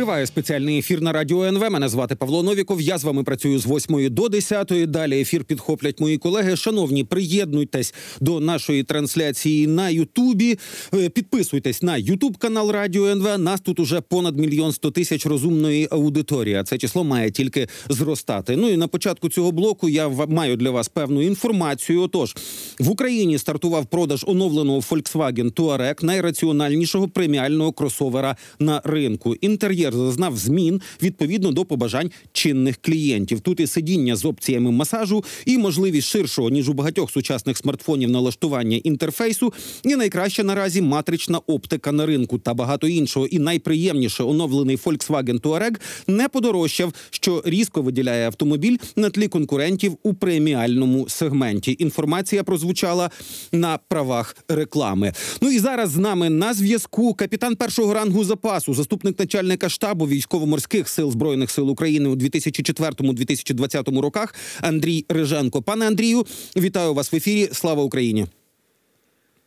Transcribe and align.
Триває 0.00 0.26
спеціальний 0.26 0.78
ефір 0.78 1.00
на 1.00 1.12
радіо 1.12 1.44
НВ. 1.44 1.70
Мене 1.70 1.88
звати 1.88 2.14
Павло 2.16 2.42
Новіков. 2.42 2.80
Я 2.80 2.98
з 2.98 3.04
вами 3.04 3.22
працюю 3.22 3.58
з 3.58 3.66
8 3.66 4.14
до 4.14 4.28
10. 4.28 4.72
Далі 4.86 5.20
ефір 5.20 5.44
підхоплять 5.44 6.00
мої 6.00 6.18
колеги. 6.18 6.56
Шановні, 6.56 7.04
приєднуйтесь 7.04 7.94
до 8.20 8.40
нашої 8.40 8.82
трансляції 8.82 9.66
на 9.66 9.88
Ютубі. 9.88 10.58
Е, 10.94 11.08
Підписуйтесь 11.08 11.82
на 11.82 11.96
Ютуб 11.96 12.36
канал 12.36 12.70
Радіо 12.70 13.06
НВ. 13.06 13.38
Нас 13.38 13.60
тут 13.60 13.80
уже 13.80 14.00
понад 14.00 14.38
мільйон 14.38 14.72
сто 14.72 14.90
тисяч 14.90 15.26
розумної 15.26 15.88
аудиторії. 15.90 16.62
Це 16.64 16.78
число 16.78 17.04
має 17.04 17.30
тільки 17.30 17.68
зростати. 17.88 18.56
Ну 18.56 18.68
і 18.68 18.76
на 18.76 18.88
початку 18.88 19.28
цього 19.28 19.52
блоку 19.52 19.88
я 19.88 20.08
маю 20.08 20.56
для 20.56 20.70
вас 20.70 20.88
певну 20.88 21.22
інформацію. 21.22 22.02
Отож, 22.02 22.36
в 22.78 22.90
Україні 22.90 23.38
стартував 23.38 23.86
продаж 23.86 24.24
оновленого 24.28 24.78
Volkswagen 24.78 25.52
Touareg, 25.52 26.04
найраціональнішого 26.04 27.08
преміального 27.08 27.72
кросовера 27.72 28.36
на 28.58 28.80
ринку. 28.84 29.34
Інтер'єр 29.34 29.89
зазнав 29.94 30.36
змін 30.36 30.80
відповідно 31.02 31.52
до 31.52 31.64
побажань 31.64 32.10
чинних 32.32 32.76
клієнтів. 32.76 33.40
Тут 33.40 33.60
і 33.60 33.66
сидіння 33.66 34.16
з 34.16 34.24
опціями 34.24 34.70
масажу, 34.70 35.24
і 35.46 35.58
можливість 35.58 36.08
ширшого 36.08 36.50
ніж 36.50 36.68
у 36.68 36.72
багатьох 36.72 37.10
сучасних 37.10 37.58
смартфонів 37.58 38.10
налаштування 38.10 38.76
інтерфейсу. 38.76 39.52
І 39.84 39.96
найкраща 39.96 40.42
наразі 40.42 40.82
матрична 40.82 41.38
оптика 41.38 41.92
на 41.92 42.06
ринку 42.06 42.38
та 42.38 42.54
багато 42.54 42.88
іншого. 42.88 43.26
І 43.26 43.38
найприємніше 43.38 44.22
оновлений 44.22 44.76
Volkswagen 44.76 45.40
Touareg 45.40 45.80
не 46.06 46.28
подорожчав, 46.28 46.92
що 47.10 47.42
різко 47.44 47.82
виділяє 47.82 48.26
автомобіль 48.26 48.76
на 48.96 49.10
тлі 49.10 49.28
конкурентів 49.28 49.96
у 50.02 50.14
преміальному 50.14 51.08
сегменті. 51.08 51.76
Інформація 51.78 52.44
прозвучала 52.44 53.10
на 53.52 53.78
правах 53.88 54.36
реклами. 54.48 55.12
Ну 55.40 55.50
і 55.50 55.58
зараз 55.58 55.90
з 55.90 55.96
нами 55.96 56.30
на 56.30 56.54
зв'язку 56.54 57.14
капітан 57.14 57.56
першого 57.56 57.94
рангу 57.94 58.24
запасу, 58.24 58.74
заступник 58.74 59.18
начальника 59.18 59.68
військово-морських 59.84 60.88
сил 60.88 61.10
збройних 61.12 61.50
сил 61.50 61.70
України 61.70 62.08
у 62.08 62.14
2004-2020 62.14 64.00
роках 64.00 64.34
Андрій 64.60 65.04
Риженко. 65.08 65.62
Пане 65.62 65.86
Андрію, 65.86 66.26
вітаю 66.56 66.94
вас 66.94 67.12
в 67.12 67.16
ефірі. 67.16 67.48
Слава 67.52 67.82
Україні! 67.82 68.26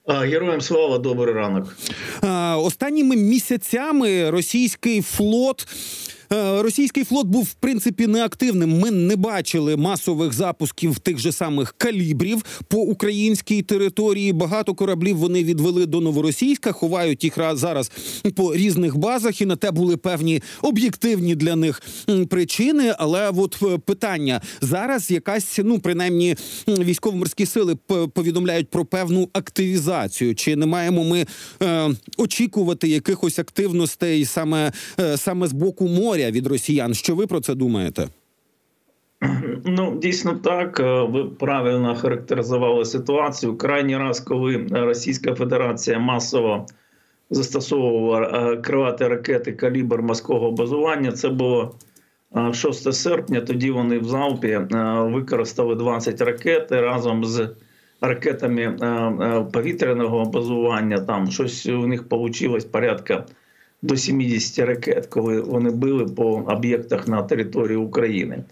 Героям 0.08 0.62
слава, 0.62 0.98
добрий 0.98 1.36
ранок. 1.36 1.78
Останніми 2.58 3.16
місяцями 3.16 4.30
російський 4.30 5.02
флот. 5.02 5.68
Е, 6.34 6.62
Російський 6.62 7.04
флот 7.04 7.28
був 7.28 7.44
в 7.44 7.54
принципі 7.54 8.08
неактивним. 8.08 8.80
Ми 8.80 8.92
не 8.92 9.16
бачили 9.16 9.78
масових 9.78 10.34
запусків 10.34 11.00
тих 11.00 11.20
же 11.20 11.32
самих 11.32 11.76
калібрів 11.78 12.44
по 12.68 12.78
українській 12.78 13.62
території. 13.62 14.34
Багато 14.34 14.74
кораблів 14.74 15.18
вони 15.18 15.44
відвели 15.44 15.86
до 15.86 16.02
новоросійська, 16.02 16.72
ховають 16.72 17.24
їх 17.24 17.38
ра- 17.38 17.56
зараз 17.56 17.92
по 18.36 18.56
різних 18.56 18.98
базах, 18.98 19.42
і 19.42 19.46
на 19.46 19.56
те 19.56 19.72
були 19.72 19.98
певні 19.98 20.42
об'єктивні 20.62 21.36
для 21.36 21.56
них 21.56 21.82
причини. 22.30 22.96
Але 22.98 23.30
от 23.30 23.58
е, 23.64 23.78
питання 23.78 24.42
зараз 24.62 25.12
якась, 25.12 25.60
ну 25.64 25.80
принаймні, 25.80 26.36
військово-морські 26.68 27.46
сили 27.46 27.76
повідомляють 28.14 28.70
про 28.70 28.86
певну 28.86 29.30
активізацію. 29.34 30.36
Чи 30.36 30.56
не 30.56 30.66
маємо 30.66 31.04
ми 31.04 31.26
е, 31.62 31.90
очікувати 32.18 32.88
якихось 32.88 33.40
активностей 33.40 34.26
саме, 34.26 34.72
е, 35.00 35.18
саме 35.18 35.48
з 35.48 35.52
боку 35.54 35.88
моря 35.88 36.23
від 36.32 36.48
росіян? 36.48 36.94
Що 36.94 37.16
ви 37.16 37.28
про 37.28 37.40
це 37.40 37.56
думаєте? 37.56 38.08
Ну, 39.66 39.98
дійсно 40.02 40.34
так. 40.34 40.80
Е, 40.80 41.02
Ви 41.02 41.26
правильно 41.26 41.96
характеризували 41.96 42.86
ситуацію. 42.86 43.58
Крайній 43.58 43.98
раз, 43.98 44.20
коли 44.20 44.68
Російська 44.72 45.36
Федерація 45.36 46.00
масово 46.00 46.66
застосовувала 47.30 48.22
е, 48.22 48.58
крилаті 48.58 49.08
ракети 49.08 49.52
калібр 49.52 50.02
морського 50.02 50.52
базування, 50.52 51.12
це 51.12 51.30
було 51.30 51.76
е, 52.38 52.54
6 52.54 52.94
серпня. 52.94 53.42
Тоді 53.42 53.72
вони 53.72 54.00
в 54.00 54.04
залпі 54.04 54.48
е, 54.48 54.68
використали 55.02 55.76
20 55.76 56.22
ракет 56.22 56.72
разом 56.72 57.26
з 57.26 57.50
ракетами 58.02 58.62
е, 58.62 58.86
е, 58.86 59.46
повітряного 59.54 60.26
базування. 60.26 61.00
Там 61.00 61.32
щось 61.32 61.66
у 61.66 61.88
них 61.88 62.06
вийшло 62.12 62.58
порядка 62.72 63.26
до 63.84 63.98
70 63.98 64.66
ракет, 64.66 65.06
коли 65.06 65.42
вони 65.42 65.72
били 65.72 66.06
по 66.06 66.24
об'єктах 66.26 67.08
на 67.08 67.24
території 67.24 67.78
України. 67.78 68.44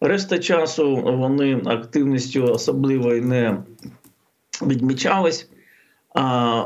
Решта 0.00 0.38
часу 0.38 0.96
вони 0.96 1.60
активністю 1.64 2.44
особливої 2.44 3.20
не 3.20 3.56
відмічались. 4.62 5.50
А, 6.14 6.62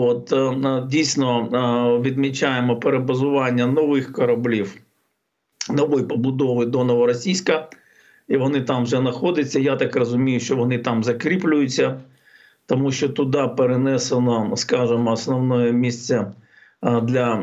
от, 0.00 0.32
е, 0.32 0.82
дійсно 0.90 1.40
е, 1.40 2.00
відмічаємо 2.02 2.76
перебазування 2.76 3.66
нових 3.66 4.12
кораблів 4.12 4.74
нової 5.70 6.04
побудови 6.04 6.66
до 6.66 6.84
Новоросійська, 6.84 7.68
і 8.28 8.36
вони 8.36 8.60
там 8.60 8.84
вже 8.84 8.96
знаходяться. 8.96 9.60
Я 9.60 9.76
так 9.76 9.96
розумію, 9.96 10.40
що 10.40 10.56
вони 10.56 10.78
там 10.78 11.04
закріплюються, 11.04 12.00
тому 12.66 12.92
що 12.92 13.08
туди 13.08 13.48
перенесено, 13.56 14.56
скажімо, 14.56 15.12
основне 15.12 15.72
місце 15.72 16.32
для 17.02 17.34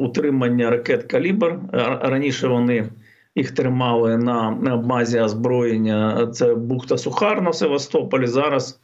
утримання 0.00 0.70
ракет 0.70 1.02
калібр. 1.02 1.58
Раніше 2.02 2.48
вони 2.48 2.88
їх 3.34 3.50
тримали 3.50 4.18
на, 4.18 4.50
базі 4.84 5.20
озброєння. 5.20 6.26
Це 6.26 6.54
Бухта 6.54 6.98
Сухар 6.98 7.42
на 7.42 7.52
Севастополі, 7.52 8.26
зараз 8.26 8.80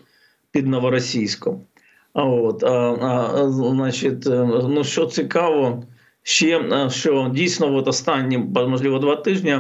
під 0.50 0.66
Новоросійськом. 0.66 1.60
А, 2.15 2.22
а, 2.22 3.50
значить, 3.50 4.26
е, 4.26 4.44
ну 4.69 4.84
що 4.84 5.06
цікаво, 5.06 5.84
ще 6.22 6.59
е, 6.59 6.91
що 6.91 7.31
дійсно 7.34 7.75
от 7.75 7.88
останні, 7.88 8.38
можливо, 8.38 8.99
два 8.99 9.16
тижні 9.16 9.59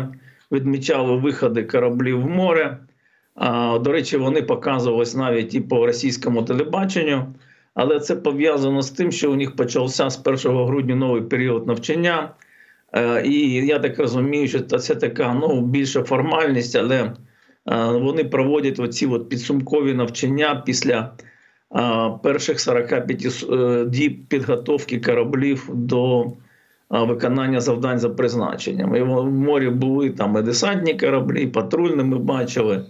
відмічали 0.52 1.16
виходи 1.16 1.64
кораблів 1.64 2.20
в 2.22 2.28
море. 2.28 2.78
А, 3.34 3.78
До 3.78 3.92
речі, 3.92 4.16
вони 4.16 4.42
показувались 4.42 5.14
навіть 5.14 5.54
і 5.54 5.60
по 5.60 5.86
російському 5.86 6.42
телебаченню, 6.42 7.34
але 7.78 8.00
це 8.00 8.16
пов'язано 8.16 8.82
з 8.82 8.90
тим, 8.90 9.12
що 9.12 9.32
у 9.32 9.34
них 9.34 9.56
почався 9.56 10.10
з 10.10 10.20
1 10.26 10.66
грудня 10.66 10.94
новий 10.94 11.22
період 11.22 11.66
навчання. 11.66 12.30
Е, 12.92 13.22
І 13.26 13.66
я 13.66 13.78
так 13.78 13.98
розумію, 13.98 14.48
що 14.48 14.60
це 14.60 14.94
така 14.94 15.34
ну, 15.34 15.60
більше 15.60 16.02
формальність, 16.02 16.76
але 16.76 16.96
е, 16.96 17.12
вони 17.86 18.24
проводять 18.24 18.80
оці 18.80 19.06
от 19.06 19.28
підсумкові 19.28 19.94
навчання 19.94 20.62
після 20.66 21.12
е, 21.76 22.10
перших 22.22 22.60
45 22.60 23.44
е, 23.52 23.84
діб 23.84 24.26
підготовки 24.28 25.00
кораблів 25.00 25.70
до 25.74 26.26
виконання 26.90 27.60
завдань 27.60 27.98
за 27.98 28.10
призначенням. 28.10 28.96
І 28.96 29.02
в 29.02 29.24
морі 29.24 29.70
були 29.70 30.10
там 30.10 30.36
і 30.36 30.42
десантні 30.42 30.94
кораблі, 30.94 31.42
і 31.42 31.46
патрульні 31.46 32.04
ми 32.04 32.18
бачили. 32.18 32.84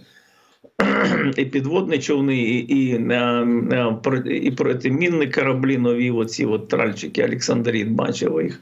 І 1.37 1.45
підводні 1.45 1.99
човни, 1.99 2.37
і, 2.37 2.57
і, 2.57 2.95
е, 3.11 3.97
е, 4.05 4.35
і 4.35 4.51
протимінні 4.51 5.27
кораблі 5.27 5.77
нові, 5.77 6.11
оці 6.11 6.45
от 6.45 6.67
тральчики 6.67 7.25
Олександріт, 7.25 7.87
бачили 7.87 8.43
їх. 8.43 8.61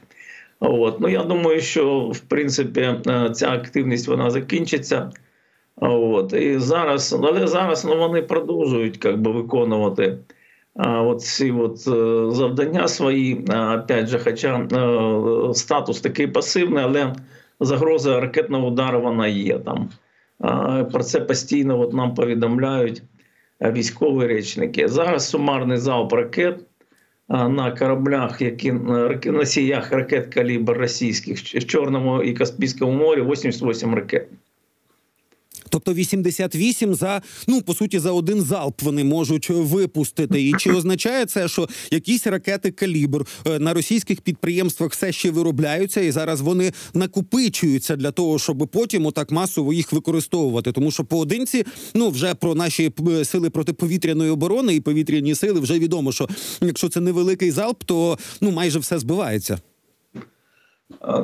От. 0.60 1.00
Ну, 1.00 1.08
я 1.08 1.24
думаю, 1.24 1.60
що 1.60 1.98
в 1.98 2.20
принципі 2.20 2.80
е, 2.80 3.30
ця 3.34 3.50
активність 3.50 4.08
вона 4.08 4.30
закінчиться. 4.30 5.10
От. 5.76 6.32
І 6.32 6.58
зараз, 6.58 7.18
але 7.22 7.46
зараз 7.46 7.84
ну, 7.84 7.98
вони 7.98 8.22
продовжують 8.22 9.04
як 9.04 9.20
би, 9.20 9.32
виконувати 9.32 10.18
а, 10.74 11.02
от 11.02 11.22
ці 11.22 11.50
от, 11.50 11.72
е, 11.72 12.30
завдання 12.34 12.88
свої. 12.88 13.44
Опять 13.84 14.06
же, 14.06 14.18
хоча 14.18 14.58
е, 14.58 15.54
статус 15.54 16.00
такий 16.00 16.26
пасивний, 16.26 16.84
але 16.84 17.14
загроза 17.60 18.20
ракетного 18.20 18.66
удару 18.66 19.00
вона 19.00 19.26
є 19.26 19.58
там. 19.58 19.90
Про 20.92 21.02
це 21.04 21.20
постійно 21.20 21.80
от 21.80 21.92
нам 21.92 22.14
повідомляють 22.14 23.02
е, 23.62 23.72
військові 23.72 24.26
речники. 24.26 24.88
Зараз 24.88 25.28
сумарний 25.28 25.78
залп 25.78 26.12
ракет 26.12 26.60
на 27.28 27.70
кораблях, 27.78 28.40
які 28.40 28.72
раке- 28.72 29.32
носіях 29.32 29.92
ракет 29.92 30.34
калібр 30.34 30.72
російських 30.76 31.38
в 31.38 31.64
Чорному 31.66 32.22
і 32.22 32.32
Каспійському 32.34 32.92
морі 32.92 33.22
88 33.22 33.94
ракет. 33.94 34.28
Тобто 35.68 35.94
88 35.94 36.94
за 36.94 37.22
ну 37.46 37.62
по 37.62 37.74
суті 37.74 37.98
за 37.98 38.12
один 38.12 38.42
залп 38.42 38.82
вони 38.82 39.04
можуть 39.04 39.50
випустити. 39.50 40.42
І 40.42 40.54
чи 40.58 40.72
означає 40.72 41.26
це, 41.26 41.48
що 41.48 41.68
якісь 41.90 42.26
ракети 42.26 42.70
калібр 42.70 43.26
е, 43.46 43.58
на 43.58 43.74
російських 43.74 44.20
підприємствах 44.20 44.92
все 44.92 45.12
ще 45.12 45.30
виробляються, 45.30 46.00
і 46.00 46.10
зараз 46.10 46.40
вони 46.40 46.72
накопичуються 46.94 47.96
для 47.96 48.10
того, 48.10 48.38
щоб 48.38 48.68
потім 48.72 49.06
отак 49.06 49.30
масово 49.30 49.72
їх 49.72 49.92
використовувати? 49.92 50.72
Тому 50.72 50.90
що 50.90 51.04
поодинці, 51.04 51.64
ну 51.94 52.10
вже 52.10 52.34
про 52.34 52.54
наші 52.54 52.92
е, 53.08 53.24
сили 53.24 53.50
протиповітряної 53.50 54.30
оборони 54.30 54.74
і 54.74 54.80
повітряні 54.80 55.34
сили 55.34 55.60
вже 55.60 55.78
відомо, 55.78 56.12
що 56.12 56.28
якщо 56.60 56.88
це 56.88 57.00
невеликий 57.00 57.50
залп, 57.50 57.84
то 57.84 58.18
ну 58.40 58.50
майже 58.50 58.78
все 58.78 58.98
збивається. 58.98 59.58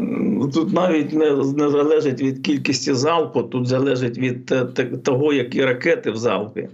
Ну, 0.01 0.51
Тут 0.55 0.73
навіть 0.73 1.13
не, 1.13 1.31
не 1.31 1.71
залежить 1.71 2.23
від 2.23 2.39
кількості 2.41 2.95
залпу, 2.95 3.43
тут 3.43 3.67
залежить 3.67 4.19
від 4.19 4.53
е, 4.53 4.65
того, 5.05 5.33
які 5.33 5.65
ракети 5.65 6.11
в 6.11 6.17
залпі. 6.17 6.69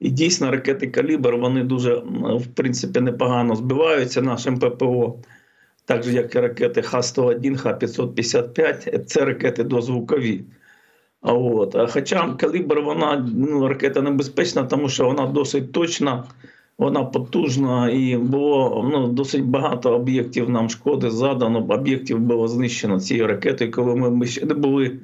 І 0.00 0.10
дійсно 0.10 0.50
ракети 0.50 0.86
калібр 0.86 1.36
вони 1.36 1.64
дуже 1.64 1.94
в 2.36 2.46
принципі 2.54 3.00
непогано 3.00 3.56
збиваються 3.56 4.22
нашим 4.22 4.58
ППО. 4.58 5.18
так 5.84 6.02
же 6.02 6.12
як 6.12 6.34
і 6.34 6.40
ракети 6.40 6.82
Х-101, 6.82 7.56
Х-555, 7.56 9.04
це 9.04 9.24
ракети 9.24 9.64
дозвукові. 9.64 10.44
А 11.20 11.32
От. 11.32 11.90
Хоча 11.90 12.34
калібр 12.34 12.80
вона 12.80 13.28
ну, 13.36 13.68
ракета 13.68 14.02
небезпечна, 14.02 14.64
тому 14.64 14.88
що 14.88 15.04
вона 15.04 15.26
досить 15.26 15.72
точна, 15.72 16.24
вона 16.78 17.04
потужна 17.04 17.90
і 17.90 18.16
було 18.16 18.88
ну, 18.92 19.06
досить 19.08 19.44
багато 19.44 19.94
об'єктів 19.94 20.50
нам 20.50 20.68
шкоди 20.68 21.10
задано, 21.10 21.66
об'єктів 21.68 22.18
було 22.18 22.48
знищено 22.48 23.00
цією 23.00 23.26
ракетою, 23.26 23.70
коли 23.70 23.94
ми, 23.94 24.26
ще 24.26 24.46
не 24.46 24.54
були 24.54 24.98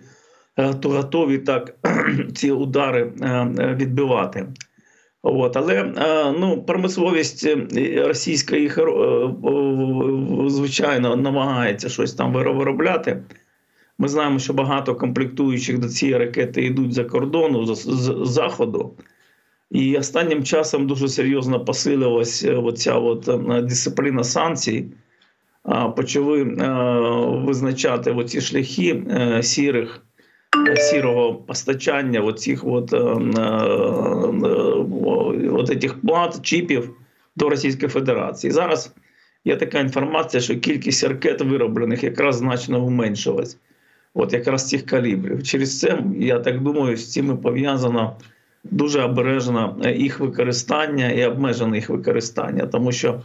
е, 0.57 0.75
то 0.75 0.89
готові 0.89 1.39
так 1.39 1.75
ці 2.35 2.51
удари 2.51 3.13
е, 3.23 3.77
відбивати. 3.79 4.47
От, 5.23 5.57
але 5.57 5.75
е, 5.75 6.33
ну, 6.41 6.63
промисловість 6.63 7.49
російська 7.97 8.57
їх 8.57 8.79
звичайно 10.47 11.17
намагається 11.17 11.89
щось 11.89 12.15
там 12.15 12.33
виробляти. 12.33 13.23
Ми 13.99 14.09
знаємо, 14.09 14.39
що 14.39 14.53
багато 14.53 14.95
комплектуючих 14.95 15.79
до 15.79 15.89
цієї 15.89 16.19
ракети 16.19 16.65
йдуть 16.65 16.93
за 16.93 17.05
кордону, 17.05 17.75
з 17.75 18.21
заходу. 18.25 18.95
І 19.71 19.97
останнім 19.97 20.45
часом 20.45 20.87
дуже 20.87 21.09
серйозно 21.09 21.65
посилилась 21.65 22.45
е, 22.45 22.55
оця 22.55 22.95
от 22.95 23.29
е, 23.29 23.63
дисципліна 23.63 24.25
санкцій. 24.25 24.87
Почали 25.97 26.43
е, 26.43 26.47
визначати 27.47 28.11
оці 28.11 28.41
шляхи 28.41 29.03
сірих, 29.43 30.03
сірого 30.77 31.35
постачання 31.35 32.21
оцих 32.21 32.67
от, 32.67 32.93
от 35.53 35.71
этих 35.71 35.95
плат, 36.07 36.43
чіпів 36.43 36.91
до 37.37 37.49
Російської 37.49 37.89
Федерації. 37.89 38.51
Зараз 38.51 38.95
є 39.45 39.57
така 39.57 39.79
інформація, 39.79 40.41
що 40.41 40.57
кількість 40.57 41.05
ракет 41.05 41.41
вироблених 41.41 42.05
якраз 42.05 42.37
значно 42.37 42.85
уменшилась. 42.85 43.59
От 44.15 44.33
якраз 44.33 44.69
цих 44.69 44.87
калібрів. 44.87 45.43
Через 45.43 45.81
це, 45.81 46.03
я 46.19 46.39
так 46.39 46.63
думаю, 46.63 46.97
з 46.97 47.13
цим 47.13 47.39
пов'язано 47.39 48.17
дуже 48.65 49.03
обережне 49.03 49.71
їх 49.97 50.21
використання 50.21 51.11
і 51.11 51.25
обмежене 51.25 51.77
їх 51.77 51.91
використання, 51.91 52.67
тому 52.67 52.93
що 52.93 53.21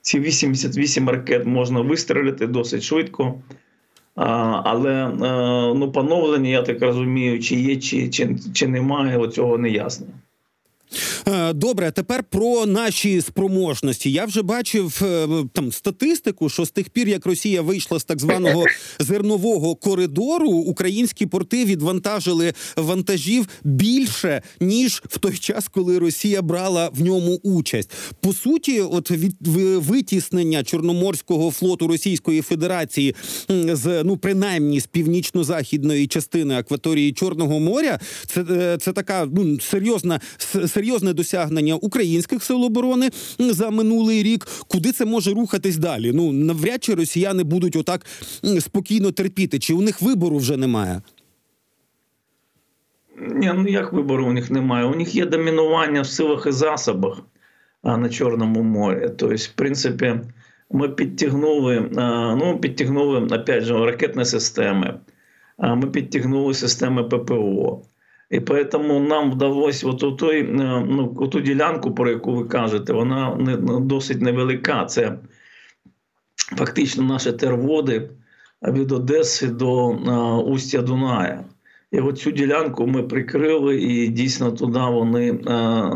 ці 0.00 0.20
88 0.20 1.08
ракет 1.08 1.46
можна 1.46 1.80
вистрілити 1.80 2.46
досить 2.46 2.82
швидко. 2.82 3.34
Але 4.14 4.92
е, 4.92 5.14
ну, 5.74 5.92
поновлення, 5.92 6.50
я 6.50 6.62
так 6.62 6.82
розумію, 6.82 7.40
чи 7.40 7.56
є, 7.56 7.76
чи, 7.76 8.08
чи, 8.08 8.36
чи 8.54 8.68
немає, 8.68 9.18
оцього 9.18 9.58
не 9.58 9.70
ясно. 9.70 10.06
Е, 11.28 11.52
Добре, 11.52 11.90
тепер 11.90 12.24
про 12.24 12.66
наші 12.66 13.20
спроможності. 13.20 14.12
Я 14.12 14.24
вже 14.24 14.42
бачив 14.42 15.02
е, 15.02 15.28
там 15.52 15.72
статистику, 15.72 16.48
що 16.48 16.64
з 16.64 16.70
тих 16.70 16.88
пір, 16.90 17.08
як 17.08 17.26
Росія 17.26 17.62
вийшла 17.62 17.98
з 17.98 18.04
так 18.04 18.20
званого 18.20 18.64
зернового 18.98 19.74
коридору, 19.74 20.50
українські 20.50 21.26
порти 21.26 21.64
відвантажили 21.64 22.52
вантажів 22.76 23.48
більше 23.64 24.42
ніж 24.60 25.02
в 25.08 25.18
той 25.18 25.36
час, 25.38 25.68
коли 25.68 25.98
Росія 25.98 26.42
брала 26.42 26.90
в 26.92 27.02
ньому 27.02 27.40
участь. 27.42 27.90
По 28.20 28.32
суті, 28.32 28.80
от 28.80 29.10
від 29.10 29.36
витіснення 29.76 30.64
Чорноморського 30.64 31.50
флоту 31.50 31.86
Російської 31.86 32.40
Федерації 32.42 33.14
з 33.48 34.02
ну 34.04 34.16
принаймні 34.16 34.80
з 34.80 34.86
північно-західної 34.86 36.06
частини 36.06 36.54
акваторії 36.54 37.12
Чорного 37.12 37.60
моря, 37.60 37.98
це, 38.26 38.44
е, 38.50 38.78
це 38.80 38.92
така 38.92 39.28
ну 39.32 39.60
серйозна 39.60 40.20
с- 40.38 40.68
серйозне 41.10 41.12
досягнення 41.12 41.74
українських 41.74 42.42
сил 42.42 42.64
оборони 42.64 43.10
за 43.38 43.70
минулий 43.70 44.22
рік. 44.22 44.46
Куди 44.68 44.92
це 44.92 45.04
може 45.04 45.30
рухатись 45.30 45.76
далі? 45.76 46.12
Ну 46.14 46.32
навряд 46.32 46.84
чи 46.84 46.94
росіяни 46.94 47.44
будуть 47.44 47.76
отак 47.76 48.06
спокійно 48.60 49.12
терпіти. 49.12 49.58
Чи 49.58 49.74
у 49.74 49.82
них 49.82 50.02
вибору 50.02 50.38
вже 50.38 50.56
немає? 50.56 51.02
Ні, 53.18 53.52
ну 53.54 53.68
як 53.68 53.92
вибору 53.92 54.26
у 54.26 54.32
них 54.32 54.50
немає? 54.50 54.86
У 54.86 54.94
них 54.94 55.14
є 55.14 55.26
домінування 55.26 56.02
в 56.02 56.06
силах 56.06 56.46
і 56.46 56.52
засобах 56.52 57.22
на 57.82 58.08
Чорному 58.08 58.62
морі. 58.62 59.10
Тобто, 59.16 59.36
в 59.36 59.54
принципі, 59.56 60.20
ми 60.70 60.88
підтягнули, 60.88 61.90
ну, 62.38 62.58
підтягнули 62.60 63.20
опять 63.20 63.64
же, 63.64 63.74
ракетні 63.74 64.24
системи, 64.24 65.00
а, 65.58 65.74
ми 65.74 65.86
підтягнули 65.86 66.54
системи 66.54 67.04
ППО. 67.04 67.82
І 68.30 68.40
тому 68.40 69.00
нам 69.00 69.30
вдалося 69.30 69.88
от 69.88 70.18
той, 70.18 70.40
е, 70.40 70.84
ну, 70.88 71.28
ту 71.32 71.40
ділянку, 71.40 71.94
про 71.94 72.10
яку 72.10 72.32
ви 72.32 72.44
кажете, 72.44 72.92
вона 72.92 73.36
не, 73.36 73.56
досить 73.80 74.20
невелика. 74.20 74.84
Це 74.84 75.18
фактично 76.56 77.02
наші 77.02 77.32
терводи 77.32 78.10
від 78.62 78.92
Одеси 78.92 79.46
до 79.46 79.88
а, 79.88 80.38
устя 80.38 80.82
Дуная. 80.82 81.44
І 81.92 82.00
от 82.00 82.18
цю 82.18 82.30
ділянку 82.30 82.86
ми 82.86 83.02
прикрили, 83.02 83.80
і 83.80 84.08
дійсно 84.08 84.52
туди 84.52 84.80
вони 84.80 85.30
е, 85.30 85.36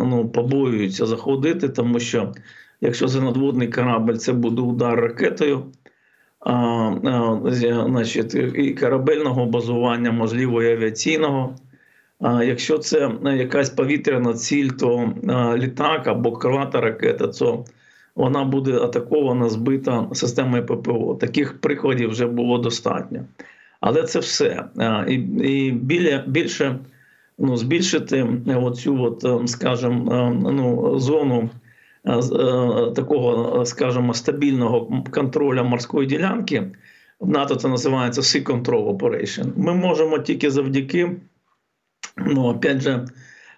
ну, 0.05 0.29
побоюються 0.35 1.07
заходити, 1.07 1.69
тому 1.69 2.01
що 2.01 2.33
якщо 2.81 3.09
це 3.09 3.21
надводний 3.21 3.69
корабль, 3.69 4.15
це 4.15 4.33
буде 4.33 4.63
удар 4.63 5.01
ракетою. 5.01 5.65
А, 6.41 6.53
а, 6.53 7.41
значить, 7.87 8.35
і 8.35 8.75
корабельного 8.75 9.47
базування, 9.47 10.13
можливо, 10.13 10.63
і 10.63 10.73
авіаційного. 10.73 11.57
Якщо 12.21 12.79
це 12.79 13.11
е, 13.27 13.37
якась 13.37 13.71
повітряна 13.71 14.35
ціль, 14.35 14.69
то 14.69 15.13
е, 15.29 15.59
літак 15.59 16.07
або 16.07 16.33
крилата 16.33 16.81
ракета, 16.81 17.27
то 17.27 17.65
вона 18.17 18.45
буде 18.45 18.73
атакована, 18.73 19.49
збита 19.49 20.09
системою 20.13 20.67
ППО. 20.67 21.15
Таких 21.15 21.61
прикладів 21.61 22.11
вже 22.11 22.27
було 22.27 22.59
достатньо. 22.59 23.25
Але 23.81 24.03
це 24.03 24.19
все. 24.19 24.65
І, 25.09 25.15
і 25.15 25.73
біля, 25.73 26.25
більше 26.27 26.79
ну, 27.39 27.57
збільшити 27.57 28.27
оцю, 28.47 29.03
от, 29.03 29.25
е, 29.25 29.47
скажімо, 29.47 30.15
е, 30.15 30.51
ну, 30.53 30.99
зону 30.99 31.51
е, 32.05 32.13
е, 32.13 32.21
такого, 32.95 33.61
е, 33.61 33.67
скажімо, 33.67 34.15
стабільного 34.15 35.03
контролю 35.11 35.65
морської 35.65 36.07
ділянки. 36.07 36.63
В 37.21 37.29
НАТО 37.29 37.55
це 37.55 37.69
називається 37.69 38.21
Sea 38.21 38.45
Control 38.45 38.97
Operation. 38.97 39.53
Ми 39.57 39.75
можемо 39.75 40.19
тільки 40.19 40.51
завдяки, 40.51 41.11
ну, 42.17 42.49
опять 42.49 42.81
же, 42.81 43.07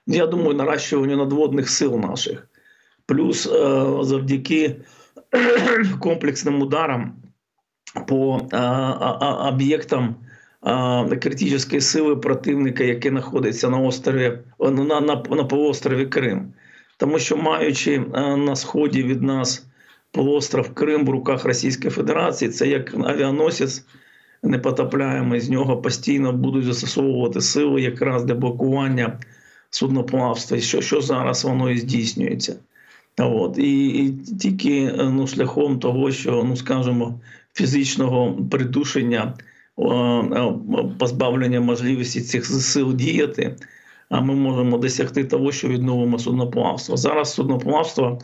я 0.07 0.27
думаю, 0.27 0.57
наращуванню 0.57 1.17
надводних 1.17 1.69
сил 1.69 1.99
наших, 1.99 2.49
плюс 3.07 3.47
е, 3.47 3.99
завдяки 4.03 4.77
комплексним 6.01 6.63
ударам 6.63 7.23
по 8.09 8.49
а, 8.53 9.49
об'єктам 9.49 10.17
а, 10.61 11.05
критичної 11.09 11.81
сили 11.81 12.17
противника, 12.17 12.85
які 12.85 13.09
знаходяться 13.09 13.71
на 13.71 13.79
острові 13.79 14.39
на, 14.61 15.01
на, 15.01 15.01
на, 15.01 15.45
полуострові 15.45 16.07
Крим. 16.07 16.53
Тому 16.97 17.19
що 17.19 17.37
маючи 17.37 18.05
а, 18.13 18.37
на 18.37 18.57
сході 18.57 19.03
від 19.03 19.23
нас 19.23 19.67
полуостров 20.11 20.75
Крим 20.75 21.07
в 21.07 21.11
руках 21.11 21.45
Російської 21.45 21.91
Федерації, 21.91 22.51
це 22.51 22.69
як 22.69 22.95
авіаносець 22.95 23.85
непотопляємий, 24.43 25.41
з 25.41 25.51
нього 25.51 25.77
постійно 25.77 26.33
будуть 26.33 26.65
застосовувати 26.65 27.41
сили 27.41 27.83
якраз 27.83 28.25
для 28.25 28.35
блокування 28.35 29.19
судноплавства, 29.71 30.59
що, 30.61 30.81
що 30.81 31.01
зараз 31.01 31.45
воно 31.45 31.71
і 31.71 31.79
здійснюється. 31.79 32.57
От. 33.19 33.59
І, 33.59 33.89
і 33.89 34.11
тільки 34.11 34.93
ну, 34.97 35.27
шляхом 35.27 35.79
того, 35.79 36.13
що, 36.13 36.45
ну 36.45 36.57
скажімо, 36.57 37.21
фізичного 37.55 38.39
придушення, 38.51 39.35
о, 39.77 40.53
позбавлення 40.99 41.61
можливості 41.61 42.21
цих 42.21 42.47
сил 42.47 42.95
діяти, 42.95 43.57
а 44.09 44.21
ми 44.21 44.35
можемо 44.35 44.79
досягти 44.79 45.25
того, 45.25 45.53
що 45.53 45.69
відновимо 45.69 46.19
судноплавство. 46.19 46.97
Зараз 46.97 47.35
судноплавство 47.35 48.19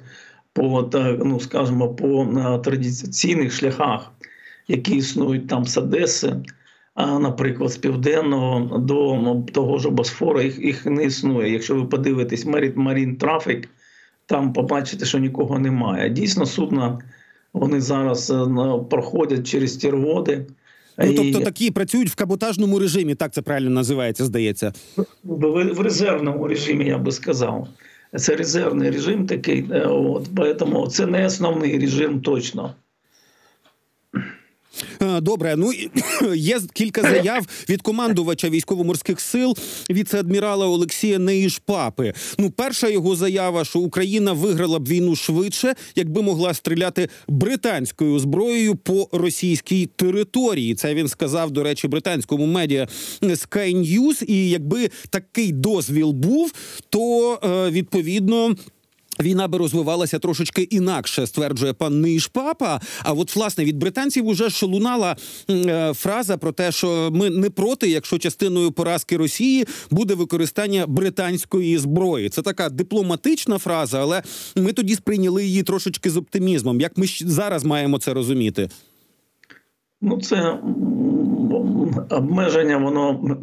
по 0.52 0.90
ну, 1.25 1.40
скажімо, 1.40 1.88
по 1.88 2.23
е, 2.25 2.59
традиційних 2.59 3.52
шляхах, 3.52 4.12
які 4.73 4.97
існують 4.97 5.49
там 5.49 5.64
з 5.64 5.79
Одеси, 5.79 6.37
а, 6.95 7.19
наприклад, 7.19 7.73
з 7.73 7.76
південного 7.76 8.79
до 8.79 8.95
ну, 9.14 9.47
того 9.52 9.79
ж 9.79 9.91
Босфора, 9.91 10.43
їх, 10.43 10.59
їх 10.59 10.87
не 10.87 11.05
існує. 11.05 11.52
Якщо 11.52 11.75
ви 11.75 11.85
подивитесь 11.85 12.47
Marine 12.47 13.19
Traffic, 13.19 13.64
там 14.26 14.52
побачите, 14.52 15.05
що 15.05 15.19
нікого 15.19 15.59
немає. 15.59 16.11
Дійсно, 16.11 16.47
судна 16.47 16.99
вони 17.52 17.81
зараз 17.81 18.31
е, 18.31 18.47
проходять 18.91 19.47
через 19.47 19.76
ті 19.76 19.91
води. 19.91 20.47
Ну 20.99 21.14
тобто 21.17 21.41
такі 21.41 21.71
працюють 21.71 22.11
в 22.11 22.14
каботажному 22.14 22.79
режимі, 22.79 23.14
так 23.14 23.33
це 23.33 23.43
правильно 23.43 23.71
називається, 23.71 24.25
здається. 24.25 24.73
в, 25.25 25.75
в 25.75 25.81
резервному 25.81 26.47
режимі, 26.49 26.87
я 26.87 26.99
би 26.99 27.12
сказав. 27.12 27.69
Це 28.17 28.37
резервний 28.37 28.91
режим 28.91 29.26
такий, 29.26 29.67
е, 29.73 29.81
от, 29.81 30.29
поэтому 30.35 30.88
це 30.88 31.07
не 31.07 31.26
основний 31.26 31.79
режим 31.79 32.21
точно. 32.21 32.75
Е, 35.02 35.21
Добре, 35.21 35.57
ну 35.57 35.73
є 36.35 36.61
кілька 36.73 37.02
заяв 37.02 37.47
від 37.69 37.83
командувача 37.83 38.49
військово-морських 38.49 39.21
сил 39.21 39.57
віце-адмірала 39.91 40.67
Олексія 40.67 41.19
Неїшпапи. 41.19 42.12
Ну, 42.38 42.50
перша 42.50 42.88
його 42.88 43.17
заява, 43.17 43.64
що 43.64 43.79
Україна 43.79 44.33
виграла 44.33 44.79
б 44.79 44.88
війну 44.88 45.17
швидше, 45.17 45.75
якби 45.97 46.23
могла 46.23 46.55
стріляти 46.55 47.09
британською 47.29 48.19
зброєю 48.19 48.76
по 48.76 49.09
російській 49.12 49.87
території. 49.87 50.75
Це 50.75 50.95
він 50.95 51.09
сказав, 51.09 51.50
до 51.50 51.62
речі, 51.62 51.88
британському 51.88 52.47
медіа 52.47 52.88
Sky 53.23 53.76
News. 53.76 54.25
І 54.25 54.50
якби 54.50 54.91
такий 55.11 55.52
дозвіл 55.52 56.11
був, 56.11 56.52
то 56.91 57.38
е, 57.45 57.71
відповідно. 57.71 58.55
Війна 59.23 59.49
би 59.49 59.59
розвивалася 59.59 60.19
трошечки 60.19 60.62
інакше, 60.62 61.26
стверджує 61.26 61.73
пан 61.73 62.00
Нишпапа. 62.00 62.81
А 63.02 63.12
от 63.12 63.37
власне 63.37 63.64
від 63.64 63.76
британців 63.76 64.26
уже 64.26 64.49
ж 64.49 64.67
е, 65.50 65.93
фраза 65.95 66.37
про 66.37 66.52
те, 66.52 66.73
що 66.73 67.11
ми 67.14 67.31
не 67.31 67.50
проти, 67.50 67.88
якщо 67.88 68.19
частиною 68.19 68.73
поразки 68.73 69.17
Росії 69.17 69.67
буде 69.91 70.14
використання 70.14 70.87
британської 70.87 71.79
зброї. 71.79 72.29
Це 72.29 72.43
така 72.43 72.69
дипломатична 72.69 73.59
фраза, 73.59 74.00
але 74.00 74.23
ми 74.57 74.73
тоді 74.73 74.95
сприйняли 74.95 75.45
її 75.45 75.62
трошечки 75.62 76.11
з 76.11 76.17
оптимізмом. 76.17 76.81
Як 76.81 76.99
ми 76.99 77.07
зараз 77.21 77.64
маємо 77.64 77.99
це 77.99 78.14
розуміти? 78.14 78.69
Ну, 80.00 80.21
це 80.21 80.59
обмеження, 82.11 82.76
воно 82.76 83.37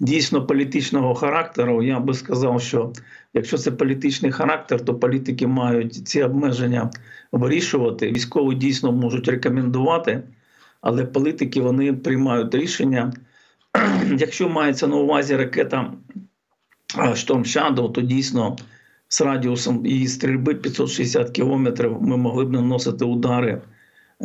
дійсно 0.00 0.46
політичного 0.46 1.14
характеру. 1.14 1.82
Я 1.82 2.00
би 2.00 2.14
сказав, 2.14 2.62
що 2.62 2.92
якщо 3.34 3.58
це 3.58 3.70
політичний 3.70 4.32
характер, 4.32 4.84
то 4.84 4.94
політики 4.94 5.46
мають 5.46 5.94
ці 5.94 6.22
обмеження 6.22 6.90
вирішувати. 7.32 8.12
Військові 8.12 8.54
дійсно 8.54 8.92
можуть 8.92 9.28
рекомендувати, 9.28 10.22
але 10.80 11.04
політики 11.04 11.60
вони 11.60 11.92
приймають 11.92 12.54
рішення. 12.54 13.12
Якщо 14.18 14.48
мається 14.48 14.86
на 14.86 14.96
увазі 14.96 15.36
ракета 15.36 15.92
Шторм 17.14 17.42
Shadow, 17.42 17.92
то 17.92 18.00
дійсно 18.00 18.56
з 19.08 19.20
радіусом 19.20 19.86
її 19.86 20.08
стрільби 20.08 20.54
560 20.54 21.30
кілометрів 21.30 22.02
ми 22.02 22.16
могли 22.16 22.44
б 22.44 22.52
наносити 22.52 23.04
удари 23.04 23.62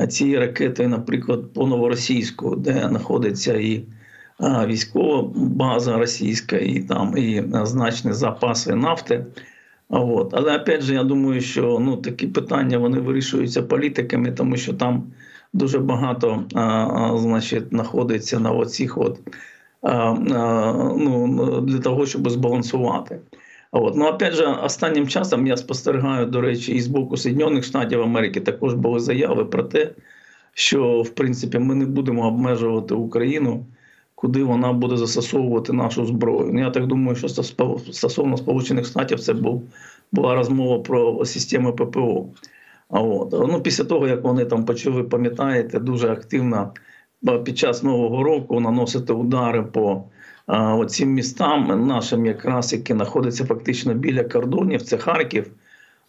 цієї 0.09 0.37
ракети, 0.39 0.87
наприклад, 0.87 1.53
по 1.53 1.67
новоросійську, 1.67 2.55
де 2.55 2.87
знаходиться 2.89 3.53
і 3.53 3.83
військова 4.39 5.29
база 5.35 5.97
російська, 5.97 6.57
і 6.57 6.79
там 6.79 7.17
і 7.17 7.43
значні 7.63 8.13
запаси 8.13 8.75
нафти. 8.75 9.25
От. 9.89 10.33
Але 10.33 10.57
опять 10.57 10.81
же, 10.81 10.93
я 10.93 11.03
думаю, 11.03 11.41
що 11.41 11.79
ну, 11.79 11.97
такі 11.97 12.27
питання 12.27 12.77
вони 12.77 12.99
вирішуються 12.99 13.61
політиками, 13.61 14.31
тому 14.31 14.57
що 14.57 14.73
там 14.73 15.03
дуже 15.53 15.79
багато 15.79 16.43
а, 16.53 17.17
значить, 17.17 17.69
знаходиться 17.69 18.39
на 18.39 18.51
оцих 18.51 18.97
от, 18.97 19.19
а, 19.81 19.89
а, 19.91 20.93
ну, 20.97 21.61
для 21.61 21.79
того, 21.79 22.05
щоб 22.05 22.29
збалансувати. 22.29 23.19
От. 23.71 23.95
Ну, 23.95 24.05
опять 24.07 24.33
же, 24.33 24.45
останнім 24.45 25.07
часом 25.07 25.47
я 25.47 25.57
спостерігаю, 25.57 26.25
до 26.25 26.41
речі, 26.41 26.71
і 26.71 26.81
з 26.81 26.87
боку 26.87 27.17
Соединених 27.17 27.63
Штатів 27.63 28.01
Америки 28.01 28.41
також 28.41 28.73
були 28.73 28.99
заяви 28.99 29.45
про 29.45 29.63
те, 29.63 29.91
що 30.53 31.01
в 31.01 31.09
принципі 31.09 31.59
ми 31.59 31.75
не 31.75 31.85
будемо 31.85 32.27
обмежувати 32.27 32.93
Україну, 32.93 33.65
куди 34.15 34.43
вона 34.43 34.73
буде 34.73 34.97
застосовувати 34.97 35.73
нашу 35.73 36.05
зброю. 36.05 36.49
Ну, 36.53 36.59
я 36.59 36.69
так 36.69 36.87
думаю, 36.87 37.15
що 37.15 37.29
стосовно 37.91 38.37
Сполучених 38.37 38.85
Штатів 38.85 39.19
це 39.19 39.33
був, 39.33 39.63
була 40.11 40.35
розмова 40.35 40.79
про 40.79 41.25
системи 41.25 41.71
ППО. 41.71 42.25
А 42.89 43.01
от 43.01 43.31
ну 43.31 43.61
після 43.61 43.83
того, 43.83 44.07
як 44.07 44.23
вони 44.23 44.45
там 44.45 44.65
почали, 44.65 45.03
пам'ятаєте, 45.03 45.79
дуже 45.79 46.11
активно 46.11 46.71
під 47.45 47.57
час 47.57 47.83
нового 47.83 48.23
року 48.23 48.59
наносити 48.59 49.13
удари 49.13 49.63
по 49.63 50.03
оцим 50.47 51.09
містам, 51.09 51.87
нашим 51.87 52.25
якраз 52.25 52.73
які 52.73 52.93
знаходяться 52.93 53.45
фактично 53.45 53.93
біля 53.93 54.23
кордонів, 54.23 54.81
це 54.81 54.97
Харків. 54.97 55.51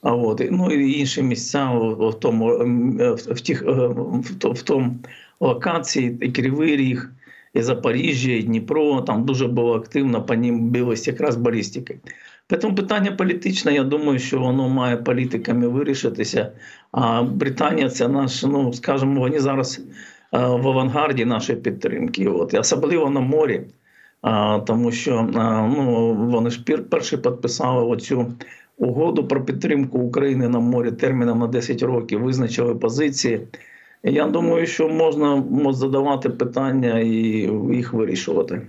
А 0.03 0.15
от 0.15 0.43
ну 0.51 0.71
і 0.71 0.99
інші 0.99 1.23
місця 1.23 1.71
в, 1.71 2.15
тому 2.21 2.47
в, 2.49 3.15
в 3.15 3.41
тих 3.41 3.63
е, 3.63 3.67
в, 3.67 4.21
в 4.43 4.63
тому 4.63 4.97
локації, 5.41 6.19
і 6.21 6.33
Кривий 6.33 6.77
Ріг, 6.77 7.11
і 7.55 7.63
Запоріжжя, 7.63 8.31
і 8.31 8.43
Дніпро. 8.43 9.01
Там 9.01 9.25
дуже 9.25 9.49
було 9.49 9.77
активно 9.77 10.23
по 10.23 10.35
ним 10.35 10.71
билось 10.71 11.07
якраз 11.07 11.37
балістики. 11.37 11.99
Тому 12.61 12.75
питання 12.75 13.13
політичне, 13.13 13.75
я 13.75 13.85
думаю, 13.85 14.19
що 14.19 14.39
воно 14.39 14.69
має 14.69 14.97
політиками 14.97 15.69
вирішитися. 15.69 16.53
А 16.93 17.23
Британія 17.23 17.89
це 17.89 18.09
наш, 18.09 18.43
ну 18.43 18.73
скажімо, 18.73 19.21
вони 19.21 19.41
зараз 19.41 19.79
е, 19.79 20.39
в 20.39 20.69
авангарді 20.69 21.25
нашої 21.25 21.59
підтримки. 21.59 22.29
От 22.29 22.55
особливо 22.55 23.11
на 23.11 23.21
морі. 23.21 23.65
А, 24.23 24.59
тому 24.59 24.93
що 24.93 25.29
ну, 25.77 26.15
вони 26.31 26.51
ж 26.51 26.65
пір, 26.65 26.89
перші 26.91 27.17
підписали 27.17 27.85
оцю 27.85 28.35
угоду 28.77 29.29
про 29.29 29.45
підтримку 29.45 29.99
України 29.99 30.49
на 30.49 30.61
морі 30.61 30.93
терміном 30.93 31.39
на 31.39 31.47
10 31.47 31.83
років, 31.83 32.23
визначили 32.23 32.75
позиції. 32.75 33.49
Я 34.03 34.27
думаю, 34.27 34.67
що 34.67 34.89
можна 34.89 35.45
задавати 35.73 36.31
питання 36.31 36.99
і 36.99 37.13
їх 37.73 37.93
вирішувати. 37.93 38.67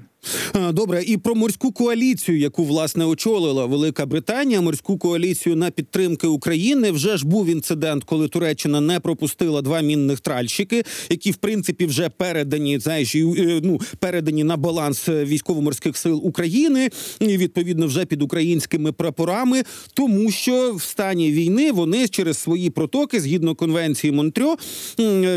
Добре, 0.71 1.03
і 1.03 1.17
про 1.17 1.35
морську 1.35 1.71
коаліцію, 1.71 2.39
яку 2.39 2.63
власне 2.63 3.05
очолила 3.05 3.65
Велика 3.65 4.05
Британія, 4.05 4.61
морську 4.61 4.97
коаліцію 4.97 5.55
на 5.55 5.71
підтримки 5.71 6.27
України. 6.27 6.91
Вже 6.91 7.17
ж 7.17 7.27
був 7.27 7.47
інцидент, 7.47 8.03
коли 8.03 8.27
Туреччина 8.27 8.81
не 8.81 8.99
пропустила 8.99 9.61
два 9.61 9.81
мінних 9.81 10.19
тральщики, 10.19 10.83
які 11.09 11.31
в 11.31 11.35
принципі 11.35 11.85
вже 11.85 12.09
передані 12.09 12.79
знаєш, 12.79 13.15
е, 13.15 13.59
ну 13.63 13.79
передані 13.99 14.43
на 14.43 14.57
баланс 14.57 15.09
е, 15.09 15.25
військово-морських 15.25 15.97
сил 15.97 16.21
України, 16.23 16.89
і 17.19 17.37
відповідно 17.37 17.87
вже 17.87 18.05
під 18.05 18.21
українськими 18.21 18.91
прапорами, 18.91 19.63
тому 19.93 20.31
що 20.31 20.73
в 20.73 20.81
стані 20.81 21.31
війни 21.31 21.71
вони 21.71 22.07
через 22.07 22.37
свої 22.37 22.69
протоки, 22.69 23.19
згідно 23.19 23.55
конвенції 23.55 24.11
Монтрьо, 24.11 24.55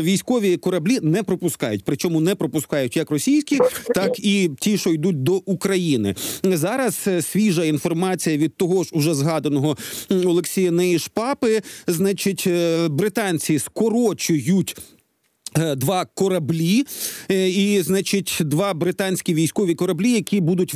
військові 0.01 0.57
кораблі 0.57 0.99
не 1.01 1.23
пропускають. 1.23 1.81
Причому 1.85 2.21
не 2.21 2.35
пропускають 2.35 2.97
як 2.97 3.11
російські, 3.11 3.59
так 3.95 4.19
і 4.19 4.49
ті, 4.59 4.72
що 4.77 4.89
йдуть 4.89 5.23
до 5.23 5.33
України. 5.33 6.15
Зараз 6.43 6.99
е, 7.07 7.21
свіжа 7.21 7.63
інформація 7.63 8.37
від 8.37 8.57
того 8.57 8.83
ж 8.83 8.89
уже 8.93 9.13
згаданого 9.13 9.77
Олексія 10.09 10.71
Неїшпапи. 10.71 11.61
Значить, 11.87 12.43
е, 12.47 12.87
британці 12.87 13.59
скорочують. 13.59 14.75
Е, 15.57 15.75
Два 15.75 16.05
кораблі, 16.05 16.85
е, 17.31 17.49
і 17.49 17.81
значить, 17.81 18.37
два 18.41 18.73
британські 18.73 19.33
військові 19.33 19.75
кораблі, 19.75 20.11
які 20.11 20.41
будуть 20.41 20.75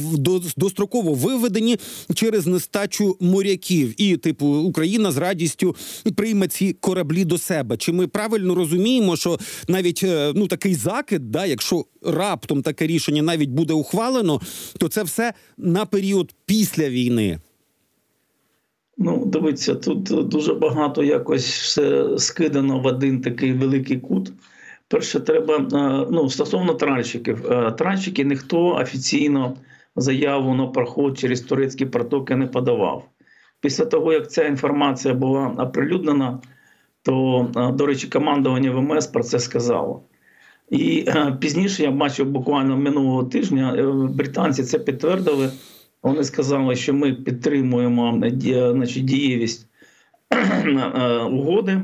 достроково 0.57 1.13
виведені 1.13 1.77
через 2.13 2.47
нестачу 2.47 3.17
моряків. 3.19 4.01
І, 4.01 4.17
типу, 4.17 4.47
Україна 4.47 5.11
з 5.11 5.17
радістю 5.17 5.75
прийме 6.15 6.47
ці 6.47 6.73
кораблі 6.73 7.25
до 7.25 7.37
себе. 7.37 7.77
Чи 7.77 7.91
ми 7.91 8.07
правильно 8.07 8.55
розуміємо, 8.55 9.15
що 9.15 9.39
навіть 9.67 10.01
е, 10.03 10.31
ну 10.35 10.47
такий 10.47 10.75
закид, 10.75 11.31
да, 11.31 11.45
якщо 11.45 11.85
раптом 12.01 12.61
таке 12.61 12.87
рішення 12.87 13.21
навіть 13.21 13.49
буде 13.49 13.73
ухвалено, 13.73 14.41
то 14.77 14.87
це 14.87 15.03
все 15.03 15.33
на 15.57 15.85
період 15.85 16.33
після 16.45 16.89
війни. 16.89 17.39
Ну, 18.97 19.23
дивіться, 19.25 19.75
тут 19.75 20.03
дуже 20.29 20.53
багато 20.53 21.03
якось 21.03 21.45
все 21.45 22.07
скидано 22.17 22.79
в 22.79 22.85
один 22.85 23.21
такий 23.21 23.53
великий 23.53 23.99
кут. 23.99 24.31
Перше, 24.89 25.19
треба 25.19 25.55
е, 25.55 26.07
ну, 26.11 26.29
стосовно 26.29 26.73
тральщиків. 26.73 27.51
Е, 27.51 27.71
Тральщики 27.71 28.23
ніхто 28.23 28.65
офіційно 28.65 29.57
заяву 29.95 30.53
на 30.53 30.67
проход 30.67 31.19
через 31.19 31.41
турецькі 31.41 31.85
протоки 31.85 32.35
не 32.35 32.47
подавав. 32.47 33.09
Після 33.61 33.85
того, 33.85 34.13
як 34.13 34.31
ця 34.31 34.43
інформація 34.43 35.13
була 35.13 35.47
оприлюднена, 35.47 36.39
то, 37.03 37.47
е, 37.55 37.71
до 37.71 37.85
речі, 37.85 38.07
командування 38.07 38.71
ВМС 38.71 39.07
про 39.07 39.23
це 39.23 39.39
сказало. 39.39 40.03
І 40.69 41.05
пізніше 41.39 41.83
я 41.83 41.91
бачив 41.91 42.29
буквально 42.29 42.77
минулого 42.77 43.23
тижня, 43.23 43.93
британці 44.15 44.63
це 44.63 44.79
підтвердили. 44.79 45.49
Вони 46.03 46.23
сказали, 46.23 46.75
що 46.75 46.93
ми 46.93 47.13
підтримуємо 47.13 48.21
значить, 48.73 49.05
дієвість 49.05 49.67
угоди 51.31 51.81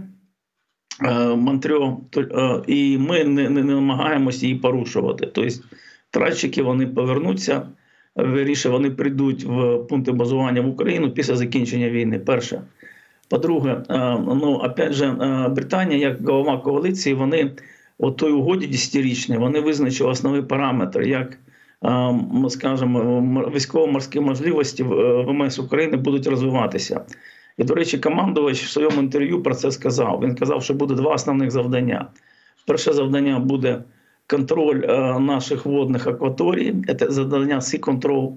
Монтрьо, 1.35 1.97
е, 2.17 2.61
і 2.67 2.97
ми 2.97 3.23
не, 3.23 3.49
не, 3.49 3.63
не 3.63 3.73
намагаємося 3.73 4.45
її 4.45 4.59
порушувати. 4.59 5.25
Тобто 5.33 5.55
тральщики 6.11 6.63
вони 6.63 6.87
повернуться, 6.87 7.67
виріше 8.15 8.69
вони 8.69 8.91
прийдуть 8.91 9.43
в 9.43 9.77
пункти 9.77 10.11
базування 10.11 10.61
в 10.61 10.67
Україну 10.67 11.11
після 11.11 11.35
закінчення 11.35 11.89
війни. 11.89 12.19
Перше. 12.19 12.61
По-друге, 13.29 13.83
е, 13.89 14.17
ну 14.19 14.53
опять 14.53 14.93
же, 14.93 15.05
е, 15.05 15.49
Британія, 15.49 15.99
як 16.09 16.29
голова 16.29 16.57
коаліції, 16.57 17.15
вони 17.15 17.51
у 17.97 18.11
той 18.11 18.31
угоді 18.31 18.67
десятирічній, 18.67 19.37
вони 19.37 19.59
визначили 19.59 20.09
основні 20.09 20.41
параметри, 20.41 21.07
як 21.07 21.37
е, 21.81 21.89
м- 21.89 22.47
військово-морські 23.55 24.19
можливості 24.19 24.83
е, 24.83 24.85
ВМС 25.23 25.59
України 25.59 25.97
будуть 25.97 26.27
розвиватися. 26.27 27.01
І, 27.57 27.63
до 27.63 27.75
речі, 27.75 27.97
командувач 27.97 28.63
в 28.63 28.69
своєму 28.69 29.01
інтерв'ю 29.01 29.43
про 29.43 29.55
це 29.55 29.71
сказав. 29.71 30.19
Він 30.23 30.35
казав, 30.35 30.63
що 30.63 30.73
буде 30.73 30.93
два 30.93 31.13
основних 31.13 31.51
завдання. 31.51 32.07
Перше 32.65 32.93
завдання 32.93 33.39
буде 33.39 33.83
контроль 34.27 34.81
е, 34.83 35.19
наших 35.19 35.65
водних 35.65 36.07
акваторій, 36.07 36.75
це 36.99 37.11
завдання 37.11 37.59
Sea 37.59 37.79
Control, 37.79 38.33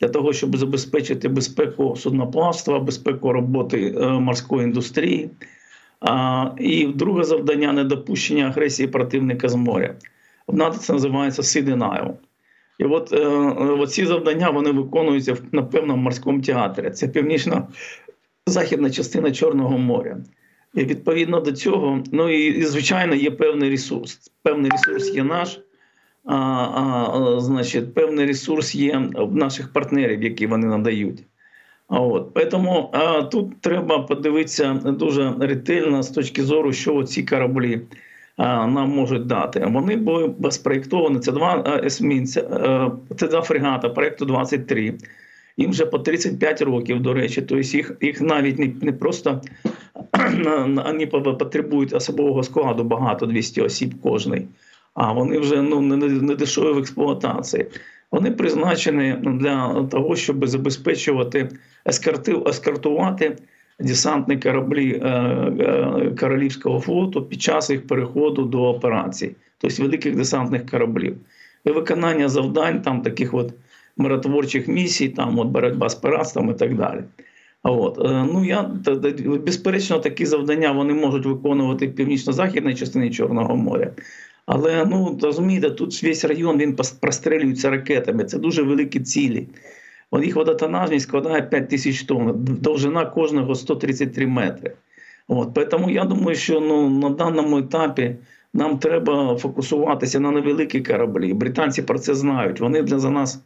для 0.00 0.08
того, 0.08 0.32
щоб 0.32 0.56
забезпечити 0.56 1.28
безпеку 1.28 1.96
судноплавства, 1.96 2.78
безпеку 2.78 3.32
роботи 3.32 3.94
е, 3.96 4.08
морської 4.08 4.64
індустрії. 4.64 5.30
І 6.58 6.86
друге 6.86 7.24
завдання 7.24 7.72
недопущення 7.72 8.46
агресії 8.46 8.88
противника 8.88 9.48
з 9.48 9.54
моря. 9.54 9.94
В 10.46 10.56
НАТО 10.56 10.78
це 10.78 10.92
називається 10.92 11.42
Sea 11.42 11.64
Denial. 11.64 12.12
І 12.78 12.84
от, 12.84 13.12
е, 13.12 13.86
ці 13.86 14.06
завдання 14.06 14.50
вони 14.50 14.70
виконуються 14.70 15.36
на 15.52 15.62
певному 15.62 16.02
морському 16.02 16.40
театрі. 16.40 16.90
Це 16.90 17.08
північно-західна 18.46 18.90
частина 18.90 19.32
Чорного 19.32 19.78
моря. 19.78 20.16
І 20.74 20.84
відповідно 20.84 21.40
до 21.40 21.52
цього, 21.52 22.02
ну 22.12 22.28
і, 22.28 22.46
і 22.46 22.64
звичайно, 22.64 23.14
є 23.14 23.30
певний 23.30 23.70
ресурс. 23.70 24.30
Певний 24.42 24.70
ресурс 24.70 25.14
є 25.14 25.24
наш, 25.24 25.60
а, 26.24 26.34
а, 26.34 27.40
значить, 27.40 27.94
певний 27.94 28.26
ресурс 28.26 28.74
є 28.74 29.10
наших 29.30 29.72
партнерів, 29.72 30.22
які 30.22 30.46
вони 30.46 30.66
надають. 30.66 31.22
От 31.88 32.50
тому 32.50 32.90
а, 32.92 33.22
тут 33.22 33.60
треба 33.60 33.98
подивитися 33.98 34.74
дуже 34.74 35.34
ретельно 35.40 36.02
з 36.02 36.10
точки 36.10 36.42
зору, 36.42 36.72
що 36.72 37.02
ці 37.02 37.22
кораблі 37.22 37.80
а, 38.36 38.66
нам 38.66 38.88
можуть 38.90 39.26
дати. 39.26 39.66
Вони 39.66 39.96
були 39.96 40.34
спроєктовані, 40.50 41.18
Це 41.18 41.32
два 41.32 41.80
есмінця, 41.84 42.40
е, 42.40 42.90
це 43.16 43.28
два 43.28 43.42
фрегата 43.42 43.88
проекту 43.88 44.24
23. 44.24 44.94
Їм 45.56 45.70
вже 45.70 45.86
по 45.86 45.98
35 45.98 46.62
років, 46.62 47.02
до 47.02 47.14
речі, 47.14 47.42
тобто 47.42 47.76
їх, 47.76 47.92
їх 48.00 48.20
навіть 48.20 48.58
не, 48.58 48.72
не 48.80 48.92
просто 48.92 49.40
вони 50.86 51.06
потребують 51.06 51.92
особового 51.92 52.42
складу 52.42 52.84
багато 52.84 53.26
200 53.26 53.62
осіб 53.62 54.00
кожний. 54.02 54.48
А 54.94 55.12
вони 55.12 55.38
вже 55.38 55.62
ну 55.62 55.80
не, 55.80 55.96
не 55.96 56.34
дешеві 56.34 56.72
в 56.72 56.78
експлуатації. 56.78 57.66
Вони 58.10 58.30
призначені 58.30 59.16
для 59.22 59.84
того, 59.90 60.16
щоб 60.16 60.46
забезпечувати 60.46 61.48
ескарти, 61.86 62.36
ескартувати 62.46 63.36
десантні 63.78 64.36
кораблі 64.36 65.00
е, 65.02 65.08
е, 65.08 66.14
Королівського 66.20 66.80
флоту 66.80 67.22
під 67.22 67.42
час 67.42 67.70
їх 67.70 67.86
переходу 67.86 68.44
до 68.44 68.62
операцій, 68.62 69.36
тобто 69.58 69.82
великих 69.82 70.16
десантних 70.16 70.70
кораблів. 70.70 71.16
І 71.64 71.70
виконання 71.70 72.28
завдань 72.28 72.82
там 72.82 73.02
таких 73.02 73.34
от 73.34 73.52
миротворчих 73.96 74.68
місій, 74.68 75.08
там 75.08 75.38
от 75.38 75.48
боротьба 75.48 75.88
з 75.88 75.94
пиратством 75.94 76.50
і 76.50 76.54
так 76.54 76.76
далі. 76.76 77.00
От 77.62 77.98
е, 78.04 78.26
ну 78.32 78.44
я 78.44 78.70
безперечно, 79.46 79.98
такі 79.98 80.26
завдання 80.26 80.72
вони 80.72 80.94
можуть 80.94 81.26
виконувати 81.26 81.86
в 81.86 81.94
північно-західній 81.94 82.74
частині 82.74 83.10
Чорного 83.10 83.56
моря. 83.56 83.90
Але 84.46 84.84
ну 84.86 85.18
розумієте, 85.22 85.70
тут 85.70 86.02
весь 86.02 86.24
район 86.24 86.58
він 86.58 86.76
прострелюється 87.00 87.70
ракетами. 87.70 88.24
Це 88.24 88.38
дуже 88.38 88.62
великі 88.62 89.00
цілі. 89.00 89.48
Їх 90.22 90.36
водотонажність 90.36 91.08
складає 91.08 91.42
5 91.42 91.68
тисяч 91.68 92.02
тонн, 92.02 92.32
довжина 92.60 93.06
кожного 93.06 93.54
133 93.54 94.26
метри. 94.26 94.72
От, 95.28 95.70
тому 95.70 95.90
я 95.90 96.04
думаю, 96.04 96.36
що 96.36 96.60
ну, 96.60 96.90
на 96.90 97.10
даному 97.10 97.58
етапі 97.58 98.16
нам 98.54 98.78
треба 98.78 99.36
фокусуватися 99.36 100.20
на 100.20 100.30
невеликі 100.30 100.80
кораблі. 100.80 101.34
Британці 101.34 101.82
про 101.82 101.98
це 101.98 102.14
знають. 102.14 102.60
Вони 102.60 102.82
для 102.82 102.98
за 102.98 103.10
нас 103.10 103.42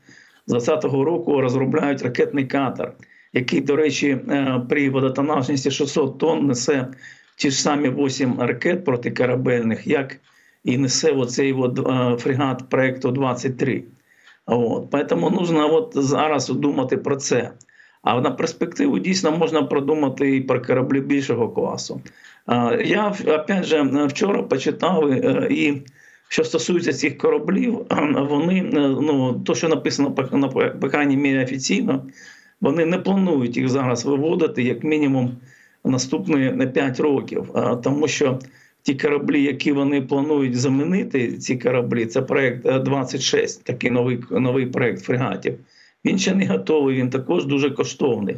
з 0.50 0.68
20-го 0.68 1.04
року 1.04 1.40
розробляють 1.40 2.02
ракетний 2.02 2.46
катер, 2.46 2.92
який, 3.32 3.60
до 3.60 3.76
речі, 3.76 4.08
е, 4.08 4.62
при 4.68 4.90
водотонажності 4.90 5.70
600 5.70 6.18
тонн 6.18 6.46
несе 6.46 6.88
ті 7.36 7.50
ж 7.50 7.62
самі 7.62 7.88
8 7.88 8.40
ракет 8.40 8.84
протикорабельних, 8.84 9.86
як 9.86 10.16
і 10.64 10.78
несе 10.78 11.12
оцей 11.12 11.52
от, 11.52 11.78
е, 11.78 12.16
фрегат 12.16 12.68
проекту 12.68 13.10
23. 13.10 13.84
От. 14.46 14.90
Поэтому 14.90 15.30
нужно 15.30 15.74
от 15.74 15.92
зараз 15.94 16.48
думати 16.48 16.96
про 16.96 17.16
це. 17.16 17.50
А 18.02 18.20
на 18.20 18.30
перспективу 18.30 18.98
дійсно 18.98 19.32
можна 19.32 19.62
продумати 19.62 20.36
і 20.36 20.40
про 20.40 20.62
кораблі 20.62 21.00
більшого 21.00 21.48
класу. 21.48 22.00
Я 22.84 23.14
опять 23.26 23.64
же 23.64 23.82
вчора 23.82 24.42
почитав 24.42 25.10
е, 25.10 25.48
і 25.50 25.82
що 26.30 26.44
стосується 26.44 26.92
цих 26.92 27.18
кораблів, 27.18 27.86
вони 28.28 28.58
е, 28.58 28.88
ну 28.88 29.42
то, 29.44 29.54
що 29.54 29.68
написано 29.68 30.14
на 30.32 30.48
по 30.48 30.88
крайній 30.88 31.16
мірі 31.16 31.42
офіційно, 31.42 32.04
вони 32.60 32.86
не 32.86 32.98
планують 32.98 33.56
їх 33.56 33.68
зараз 33.68 34.04
виводити 34.04 34.62
як 34.62 34.84
мінімум 34.84 35.36
наступні 35.84 36.66
5 36.74 37.00
років, 37.00 37.48
тому 37.82 38.08
що 38.08 38.38
ті 38.82 38.94
кораблі, 38.94 39.42
які 39.42 39.72
вони 39.72 40.02
планують 40.02 40.56
замінити, 40.56 41.32
ці 41.32 41.56
кораблі, 41.56 42.06
це 42.06 42.22
проект 42.22 42.66
е, 42.66 42.78
26, 42.78 43.64
такий 43.64 43.90
новий 43.90 44.18
новий 44.30 44.66
проект 44.66 45.02
фрегатів. 45.02 45.54
Він 46.04 46.18
ще 46.18 46.34
не 46.34 46.46
готовий, 46.46 46.96
він 46.96 47.10
також 47.10 47.46
дуже 47.46 47.70
коштовний. 47.70 48.36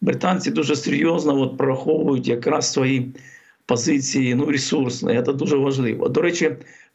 Британці 0.00 0.50
дуже 0.50 0.76
серйозно 0.76 1.40
от 1.40 1.56
прораховують 1.56 2.28
якраз 2.28 2.72
свої 2.72 3.12
позиції 3.66 4.34
ну, 4.34 4.46
ресурсні. 4.46 5.22
Це 5.26 5.32
дуже 5.32 5.56
важливо. 5.56 6.08
До 6.08 6.22
речі, 6.22 6.50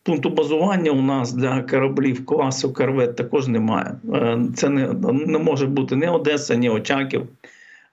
пункту 0.07 0.29
базування 0.29 0.91
у 0.91 1.01
нас 1.01 1.33
для 1.33 1.61
кораблів 1.61 2.25
класу 2.25 2.73
корвет 2.73 3.15
також 3.15 3.47
немає. 3.47 3.95
Е, 4.13 4.39
Це 4.55 4.69
не, 4.69 4.87
не 5.13 5.37
може 5.37 5.65
бути 5.65 5.95
ні 5.95 6.07
Одеса, 6.07 6.55
ні 6.55 6.69
Очаків. 6.69 7.27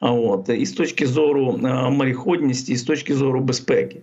От. 0.00 0.48
І 0.48 0.66
з 0.66 0.72
точки 0.72 1.06
зору 1.06 1.60
е, 1.64 1.90
мореходності, 1.90 2.72
і 2.72 2.76
з 2.76 2.82
точки 2.82 3.14
зору 3.14 3.40
безпеки. 3.40 4.00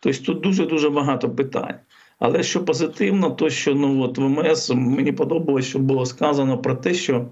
Тобто 0.00 0.24
тут 0.24 0.40
дуже-дуже 0.40 0.90
багато 0.90 1.30
питань. 1.30 1.74
Але 2.18 2.42
що 2.42 2.64
позитивно, 2.64 3.30
то 3.30 3.50
що 3.50 3.74
ну 3.74 4.02
от 4.02 4.18
ВМС 4.18 4.70
мені 4.74 5.12
подобалось, 5.12 5.66
що 5.66 5.78
було 5.78 6.06
сказано 6.06 6.58
про 6.58 6.74
те, 6.74 6.94
що 6.94 7.26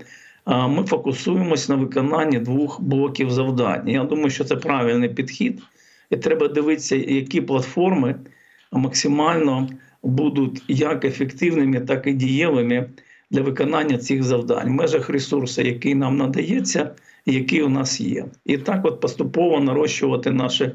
а, 0.44 0.68
ми 0.68 0.84
фокусуємось 0.84 1.68
на 1.68 1.74
виконанні 1.74 2.38
двох 2.38 2.80
блоків 2.80 3.30
завдань. 3.30 3.88
Я 3.88 4.04
думаю, 4.04 4.30
що 4.30 4.44
це 4.44 4.56
правильний 4.56 5.08
підхід, 5.08 5.62
і 6.10 6.16
треба 6.16 6.48
дивитися, 6.48 6.96
які 6.96 7.40
платформи 7.40 8.14
максимально 8.72 9.68
будуть 10.04 10.62
як 10.68 11.04
ефективними, 11.04 11.80
так 11.80 12.06
і 12.06 12.12
дієвими 12.12 12.90
для 13.30 13.42
виконання 13.42 13.98
цих 13.98 14.22
завдань 14.22 14.68
в 14.68 14.72
межах 14.72 15.08
ресурсу, 15.08 15.62
який 15.62 15.94
нам 15.94 16.16
надається, 16.16 16.94
який 17.26 17.62
у 17.62 17.68
нас 17.68 18.00
є. 18.00 18.26
І 18.44 18.58
так, 18.58 18.84
от 18.84 19.00
поступово 19.00 19.60
нарощувати 19.60 20.30
наші 20.30 20.70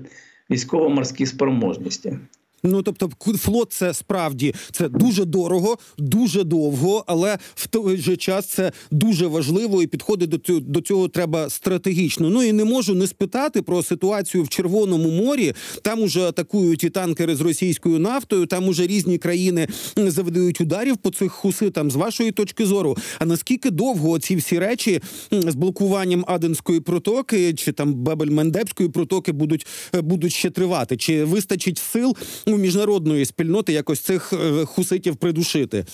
військово-морські 0.50 1.26
спроможності. 1.26 2.18
Ну 2.64 2.82
тобто, 2.82 3.10
флот 3.38 3.74
це 3.74 3.94
справді 3.94 4.56
це 4.72 4.90
дуже 4.90 5.26
дорого, 5.26 5.78
дуже 5.98 6.44
довго, 6.44 7.04
але 7.08 7.38
в 7.56 7.68
той 7.68 7.98
же 7.98 8.18
час 8.18 8.46
це 8.46 8.72
дуже 8.92 9.28
важливо 9.28 9.84
і 9.84 9.88
підходить 9.88 10.30
до 10.30 10.38
цього 10.38 10.60
до 10.60 10.82
цього 10.82 11.08
треба 11.08 11.50
стратегічно. 11.50 12.30
Ну 12.30 12.44
і 12.44 12.54
не 12.54 12.66
можу 12.66 12.96
не 12.96 13.08
спитати 13.08 13.62
про 13.62 13.84
ситуацію 13.84 14.44
в 14.44 14.50
Червоному 14.50 15.10
морі. 15.10 15.54
Там 15.82 16.02
уже 16.02 16.22
атакують 16.22 16.84
і 16.84 16.90
танкери 16.90 17.36
з 17.36 17.42
російською 17.42 18.00
нафтою. 18.00 18.46
Там 18.46 18.68
уже 18.68 18.88
різні 18.88 19.18
країни 19.18 19.68
завдають 19.96 20.62
ударів 20.62 20.98
по 20.98 21.10
цих 21.10 21.32
хуситам. 21.32 21.92
З 21.92 21.96
вашої 21.96 22.32
точки 22.32 22.66
зору, 22.66 22.98
а 23.20 23.26
наскільки 23.26 23.70
довго 23.70 24.20
ці 24.20 24.36
всі 24.36 24.60
речі 24.60 25.02
з 25.32 25.56
блокуванням 25.56 26.26
Аденської 26.28 26.80
протоки 26.80 27.54
чи 27.54 27.72
там 27.72 27.96
Бабель-Мендебської 27.96 28.90
протоки 28.90 29.32
будуть, 29.32 29.68
е, 29.96 30.02
будуть 30.02 30.34
ще 30.34 30.50
тривати? 30.50 30.98
Чи 30.98 31.24
вистачить 31.24 31.78
сил 31.78 32.16
у 32.54 32.58
міжнародної 32.58 33.26
спільноти 33.26 33.74
якось 33.74 34.00
цих 34.00 34.34
е, 34.34 34.66
хуситів 34.66 35.16
придушити? 35.16 35.86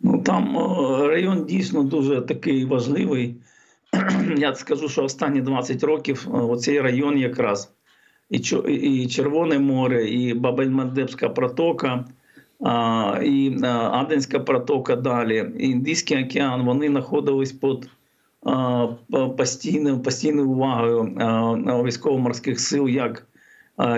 Ну 0.00 0.22
там 0.22 0.56
е, 0.56 1.06
район 1.08 1.44
дійсно 1.44 1.82
дуже 1.82 2.20
такий 2.20 2.64
важливий. 2.64 3.34
Я 4.36 4.54
скажу, 4.54 4.88
що 4.88 5.04
останні 5.04 5.40
20 5.40 5.84
років 5.84 6.28
е, 6.28 6.36
оцей 6.36 6.80
район 6.80 7.18
якраз 7.18 7.72
і 8.68 9.06
Червоне 9.06 9.58
море, 9.58 10.08
і 10.08 10.34
Бабель-Мандебська 10.34 11.28
протока, 11.28 12.04
і 13.24 13.56
Аденська 13.92 14.40
протока 14.40 14.96
далі, 14.96 15.52
і 15.58 15.68
Індійський 15.68 16.24
океан, 16.24 16.64
вони 16.64 16.88
знаходились 16.88 17.52
під 17.52 17.88
постійною, 19.36 20.00
постійною 20.00 20.50
увагою 20.50 21.04
військово-морських 21.84 22.60
сил 22.60 22.88
як 22.88 23.26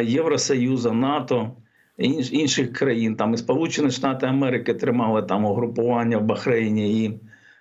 Євросоюзу, 0.02 0.92
НАТО, 0.92 1.50
інш- 1.98 2.32
інших 2.32 2.72
країн. 2.72 3.16
Там 3.16 3.34
і 3.34 3.36
Сполучені 3.36 3.90
Штати 3.90 4.26
Америки 4.26 4.74
тримали 4.74 5.22
там 5.22 5.44
угрупування 5.44 6.18
в 6.18 6.24
Бахрейні, 6.24 7.04
і, 7.04 7.20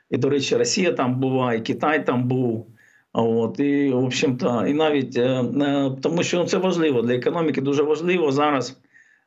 і 0.09 0.17
до 0.17 0.29
речі, 0.29 0.57
Росія 0.57 0.91
там 0.91 1.19
була, 1.19 1.53
і 1.53 1.61
Китай 1.61 2.05
там 2.05 2.27
був. 2.27 2.67
От, 3.13 3.59
і, 3.59 3.89
в 3.89 4.03
общем-то, 4.03 4.65
і 4.67 4.73
навіть 4.73 5.17
е, 5.17 5.21
е, 5.61 5.91
тому, 6.01 6.23
що 6.23 6.45
це 6.45 6.57
важливо 6.57 7.01
для 7.01 7.15
економіки, 7.15 7.61
дуже 7.61 7.83
важливо 7.83 8.31
зараз 8.31 8.79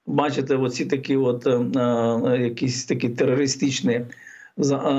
бачити 0.07 0.57
оці 0.57 0.85
такі, 0.85 1.17
от 1.17 1.47
е, 1.47 1.51
е, 1.51 2.43
якісь 2.43 2.85
такі 2.85 3.09
терористичні 3.09 3.93
е, 3.93 4.07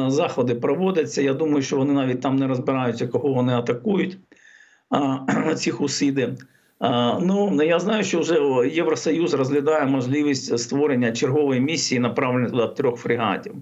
заходи 0.08 0.56
проводяться. 0.56 1.22
Я 1.22 1.34
думаю, 1.34 1.62
що 1.62 1.78
вони 1.78 1.94
навіть 1.94 2.22
там 2.22 2.36
не 2.36 2.48
розбираються, 2.48 3.08
кого 3.08 3.34
вони 3.34 3.54
атакують, 3.54 4.18
ці 5.56 5.72
хусиди. 5.72 6.36
А, 6.80 7.20
Ну 7.20 7.64
я 7.64 7.80
знаю, 7.80 8.04
що 8.04 8.20
вже 8.20 8.40
Євросоюз 8.74 9.34
розглядає 9.34 9.86
можливість 9.86 10.60
створення 10.60 11.12
чергової 11.12 11.62
місії, 11.62 12.00
направленої 12.00 12.52
туди 12.52 12.68
трьох 12.68 13.00
фрегатів. 13.00 13.54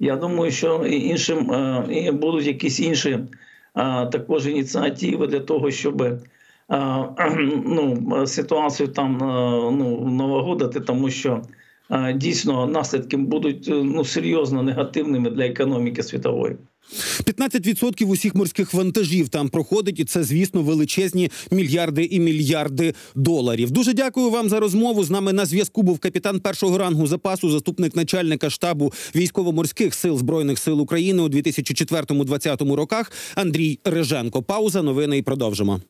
Я 0.00 0.16
думаю, 0.16 0.50
що 0.50 0.86
іншим 0.86 1.52
е, 1.52 2.12
будуть 2.12 2.46
якісь 2.46 2.80
інші 2.80 3.18
також 4.12 4.46
ініціативи 4.46 5.26
для 5.26 5.40
того, 5.40 5.70
щоб 5.70 6.02
е, 6.02 6.18
ну, 7.64 8.26
ситуацію 8.26 8.88
там 8.88 9.16
е, 9.16 9.70
ну, 9.72 10.10
налагодити, 10.10 10.80
тому 10.80 11.10
що 11.10 11.42
дійсно 12.14 12.66
наслідки 12.66 13.16
будуть 13.16 13.68
ну, 13.68 14.04
серйозно 14.04 14.62
негативними 14.62 15.30
для 15.30 15.46
економіки 15.46 16.02
світової. 16.02 16.56
15% 17.24 18.06
усіх 18.06 18.34
морських 18.34 18.74
вантажів 18.74 19.28
там 19.28 19.48
проходить, 19.48 20.00
і 20.00 20.04
це, 20.04 20.24
звісно, 20.24 20.62
величезні 20.62 21.30
мільярди 21.50 22.04
і 22.04 22.20
мільярди 22.20 22.94
доларів. 23.14 23.70
Дуже 23.70 23.92
дякую 23.92 24.30
вам 24.30 24.48
за 24.48 24.60
розмову. 24.60 25.04
З 25.04 25.10
нами 25.10 25.32
на 25.32 25.46
зв'язку 25.46 25.82
був 25.82 25.98
капітан 25.98 26.40
першого 26.40 26.78
рангу 26.78 27.06
запасу, 27.06 27.50
заступник 27.50 27.96
начальника 27.96 28.50
штабу 28.50 28.92
військово-морських 29.16 29.94
сил 29.94 30.18
збройних 30.18 30.58
сил 30.58 30.80
України 30.80 31.22
у 31.22 31.28
2004-2020 31.28 32.74
роках. 32.74 33.12
Андрій 33.34 33.78
Реженко. 33.84 34.42
Пауза. 34.42 34.82
Новини 34.82 35.18
і 35.18 35.22
продовжимо. 35.22 35.80